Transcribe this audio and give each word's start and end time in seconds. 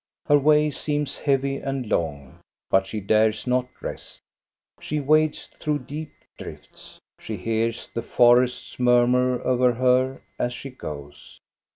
Her 0.25 0.39
way 0.39 0.71
seems 0.71 1.15
heavy 1.19 1.57
and 1.57 1.85
long, 1.87 2.39
but 2.71 2.87
she 2.87 2.99
dares 2.99 3.45
not 3.45 3.67
rest 3.83 4.19
She 4.79 4.99
wades 4.99 5.45
through 5.45 5.85
deep 5.85 6.11
drifts. 6.39 6.97
She 7.19 7.37
hears 7.37 7.87
the 7.89 8.01
forests 8.01 8.79
murmur 8.79 9.39
over 9.43 9.73
her 9.73 10.23
as 10.39 10.53
she 10.53 10.71
goes. 10.71 11.39